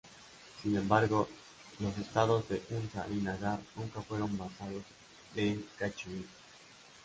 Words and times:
Sin 0.63 0.75
embargo 0.75 1.29
los 1.77 1.95
estados 1.99 2.49
de 2.49 2.59
Hunza 2.71 3.05
y 3.11 3.17
Nagar 3.21 3.59
nunca 3.75 4.01
fueron 4.01 4.35
vasallos 4.35 4.81
de 5.35 5.63
Cachemira. 5.77 6.25